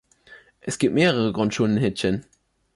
Es 0.61 0.79
gibt 0.79 0.95
mehrere 0.95 1.31
Grundschulen 1.31 1.77
in 1.77 1.83
Hitchin. 1.83 2.25